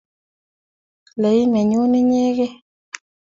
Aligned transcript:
Ii 1.29 1.43
nenyu 1.51 1.81
inyegei 1.99 2.55